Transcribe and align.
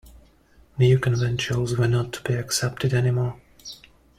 New 0.79 0.97
conventuals 0.97 1.77
were 1.77 1.87
not 1.87 2.11
to 2.13 2.23
be 2.23 2.33
accepted 2.33 2.91
anymore. 2.91 3.39